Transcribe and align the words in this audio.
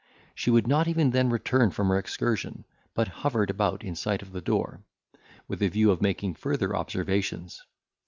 She 0.33 0.49
would 0.49 0.65
not 0.65 0.87
even 0.87 1.11
then 1.11 1.29
return 1.29 1.69
from 1.69 1.89
her 1.89 1.97
excursion, 1.99 2.65
but 2.95 3.07
hovered 3.07 3.51
about 3.51 3.83
in 3.83 3.93
sight 3.93 4.23
of 4.23 4.31
the 4.31 4.41
door, 4.41 4.81
with 5.47 5.61
a 5.61 5.67
view 5.67 5.91
of 5.91 6.01
making 6.01 6.33
further 6.33 6.75
observations. 6.75 7.63